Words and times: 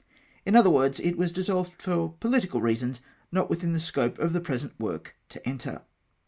In 0.47 0.55
other 0.55 0.67
words, 0.71 0.99
it 0.99 1.15
was 1.15 1.31
dissolved 1.31 1.73
for 1.73 2.15
pohtical 2.19 2.59
reasons 2.59 3.01
not 3.31 3.51
within 3.51 3.73
the 3.73 3.79
scope 3.79 4.17
of 4.17 4.33
the 4.33 4.41
present 4.41 4.73
work 4.79 5.15
to 5.29 5.47
enter. 5.47 5.83